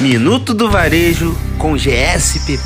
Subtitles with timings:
[0.00, 2.62] Minuto do Varejo com GSPP.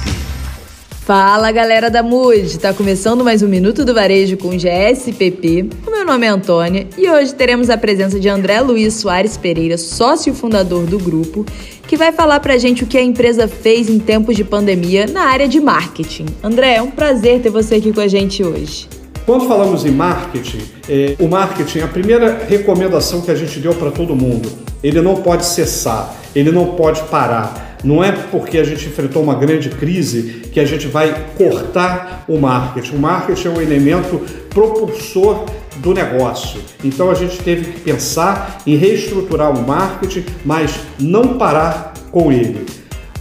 [1.01, 5.71] Fala galera da MUD, tá começando mais um Minuto do Varejo com GSPP.
[5.87, 9.79] O meu nome é Antônia e hoje teremos a presença de André Luiz Soares Pereira,
[9.79, 11.47] sócio fundador do grupo,
[11.89, 15.23] que vai falar pra gente o que a empresa fez em tempos de pandemia na
[15.23, 16.27] área de marketing.
[16.43, 18.91] André, é um prazer ter você aqui com a gente hoje.
[19.25, 23.91] Quando falamos em marketing, é, o marketing, a primeira recomendação que a gente deu para
[23.91, 24.53] todo mundo,
[24.85, 27.77] ele não pode cessar, ele não pode parar.
[27.85, 32.39] Não é porque a gente enfrentou uma grande crise que a gente vai cortar o
[32.39, 32.97] marketing.
[32.97, 34.21] O marketing é um elemento
[34.51, 36.61] propulsor do negócio.
[36.85, 42.67] Então a gente teve que pensar em reestruturar o marketing, mas não parar com ele.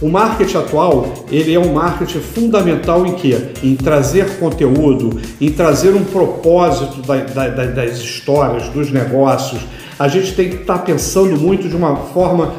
[0.00, 3.38] O marketing atual, ele é um marketing fundamental em quê?
[3.62, 9.62] Em trazer conteúdo, em trazer um propósito da, da, das histórias, dos negócios.
[9.96, 12.52] A gente tem que estar tá pensando muito de uma forma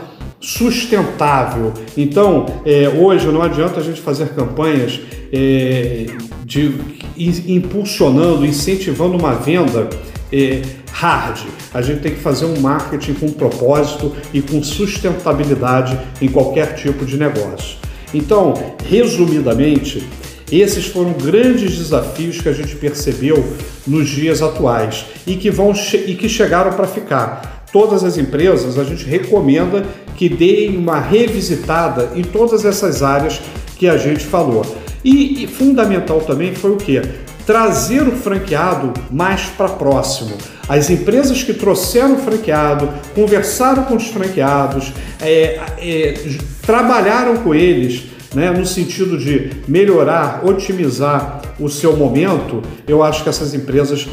[0.44, 1.74] sustentável.
[1.98, 5.00] Então, é, hoje não adianta a gente fazer campanhas
[5.32, 6.05] é,
[6.44, 6.74] de
[7.18, 9.90] impulsionando, incentivando uma venda
[10.32, 11.40] é, hard.
[11.74, 17.05] A gente tem que fazer um marketing com propósito e com sustentabilidade em qualquer tipo
[17.05, 17.78] de negócio.
[18.13, 18.54] Então,
[18.85, 20.04] resumidamente,
[20.52, 23.44] esses foram grandes desafios que a gente percebeu
[23.88, 25.74] nos dias atuais e que vão
[26.05, 27.63] e que chegaram para ficar.
[27.74, 29.84] Todas as empresas a gente recomenda
[30.16, 33.41] que deem uma revisitada em todas essas áreas
[33.77, 34.63] que a gente falou.
[35.04, 37.01] E, e fundamental também foi o que?
[37.48, 40.38] Trazer o franqueado mais para próximo.
[40.70, 46.13] As empresas que trouxeram o franqueado, conversaram com os franqueados, é, é,
[46.62, 48.04] trabalharam com eles
[48.35, 54.07] né, no sentido de melhorar, otimizar o seu momento, eu acho que essas empresas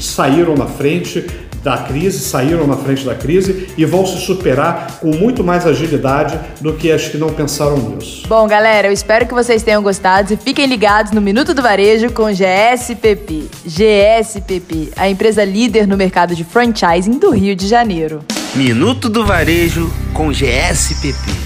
[0.00, 1.26] saíram na frente
[1.62, 6.38] da crise, saíram na frente da crise e vão se superar com muito mais agilidade
[6.60, 8.26] do que as que não pensaram nisso.
[8.28, 12.10] Bom, galera, eu espero que vocês tenham gostado e fiquem ligados no Minuto do Varejo
[12.12, 13.48] com GSPP.
[13.64, 18.20] GSPP, a empresa líder no mercado de franchising do Rio de Janeiro.
[18.54, 21.41] Minuto do Varejo com GSPP.